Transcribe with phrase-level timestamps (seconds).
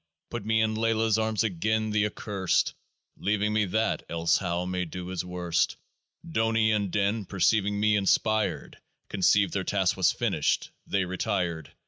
[0.31, 2.73] "Put me in LAYLAH'S arms again: the Accurst,
[3.17, 5.77] Leaving me that, elsehow may do his worst."
[6.27, 8.79] DONI and DIN, perceiving me inspired,
[9.09, 11.71] Conceived their task was finished: they retired.